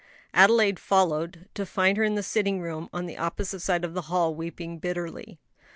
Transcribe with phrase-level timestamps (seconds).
[0.33, 4.01] Adelaide followed, to find her in the sitting room on the opposite side of the
[4.09, 5.39] hall, weeping bitterly.